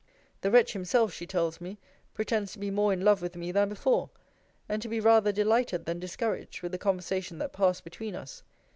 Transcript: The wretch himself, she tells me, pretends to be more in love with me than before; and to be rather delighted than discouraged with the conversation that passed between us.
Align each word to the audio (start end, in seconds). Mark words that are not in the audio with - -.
The 0.41 0.49
wretch 0.49 0.73
himself, 0.73 1.13
she 1.13 1.27
tells 1.27 1.61
me, 1.61 1.77
pretends 2.15 2.53
to 2.53 2.57
be 2.59 2.71
more 2.71 2.91
in 2.91 3.01
love 3.01 3.21
with 3.21 3.35
me 3.35 3.51
than 3.51 3.69
before; 3.69 4.09
and 4.67 4.81
to 4.81 4.87
be 4.89 4.99
rather 4.99 5.31
delighted 5.31 5.85
than 5.85 5.99
discouraged 5.99 6.63
with 6.63 6.71
the 6.71 6.79
conversation 6.79 7.37
that 7.37 7.53
passed 7.53 7.83
between 7.83 8.15
us. 8.15 8.41